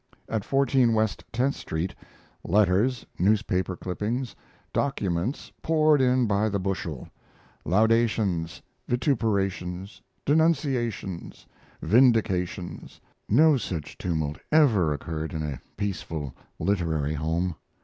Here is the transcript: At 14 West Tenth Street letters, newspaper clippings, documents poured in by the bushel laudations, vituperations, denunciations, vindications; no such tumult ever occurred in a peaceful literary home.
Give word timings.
At 0.27 0.43
14 0.43 0.95
West 0.95 1.23
Tenth 1.31 1.53
Street 1.53 1.93
letters, 2.43 3.05
newspaper 3.19 3.75
clippings, 3.77 4.35
documents 4.73 5.51
poured 5.61 6.01
in 6.01 6.25
by 6.25 6.49
the 6.49 6.57
bushel 6.57 7.07
laudations, 7.65 8.63
vituperations, 8.87 10.01
denunciations, 10.25 11.45
vindications; 11.83 12.99
no 13.29 13.57
such 13.57 13.95
tumult 13.99 14.39
ever 14.51 14.91
occurred 14.91 15.35
in 15.35 15.43
a 15.43 15.61
peaceful 15.77 16.33
literary 16.57 17.13
home. 17.13 17.53